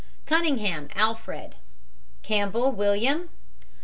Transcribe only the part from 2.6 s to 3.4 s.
WILLIAM.